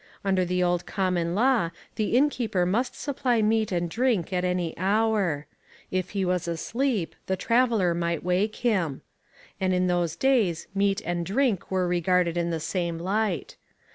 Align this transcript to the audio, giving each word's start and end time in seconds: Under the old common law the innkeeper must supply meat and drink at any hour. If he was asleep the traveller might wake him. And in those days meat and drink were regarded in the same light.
Under 0.25 0.43
the 0.45 0.63
old 0.63 0.87
common 0.87 1.35
law 1.35 1.69
the 1.93 2.17
innkeeper 2.17 2.65
must 2.65 2.95
supply 2.95 3.43
meat 3.43 3.71
and 3.71 3.87
drink 3.87 4.33
at 4.33 4.43
any 4.43 4.75
hour. 4.75 5.45
If 5.91 6.09
he 6.17 6.25
was 6.25 6.47
asleep 6.47 7.13
the 7.27 7.37
traveller 7.37 7.93
might 7.93 8.23
wake 8.23 8.55
him. 8.55 9.03
And 9.59 9.75
in 9.75 9.85
those 9.85 10.15
days 10.15 10.65
meat 10.73 11.03
and 11.05 11.23
drink 11.23 11.69
were 11.69 11.87
regarded 11.87 12.35
in 12.35 12.49
the 12.49 12.59
same 12.59 12.97
light. 12.97 13.57